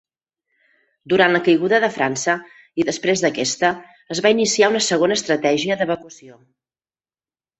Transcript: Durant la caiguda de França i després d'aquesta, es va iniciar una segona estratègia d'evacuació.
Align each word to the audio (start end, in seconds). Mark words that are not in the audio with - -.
Durant 1.11 1.33
la 1.35 1.41
caiguda 1.47 1.79
de 1.83 1.89
França 1.97 2.35
i 2.83 2.87
després 2.87 3.21
d'aquesta, 3.25 3.71
es 4.15 4.23
va 4.27 4.31
iniciar 4.35 4.69
una 4.73 4.83
segona 4.89 5.19
estratègia 5.21 5.77
d'evacuació. 5.83 6.41